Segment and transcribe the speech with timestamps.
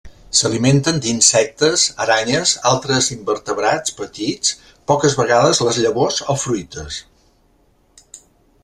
[0.37, 4.57] S'alimenten d'insectes, aranyes, altres invertebrats petits,
[4.93, 7.01] poques vegades les llavors o fruites.